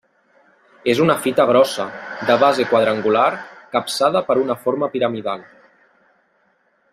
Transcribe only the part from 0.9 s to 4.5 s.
És una fita grossa, de base quadrangular capçada per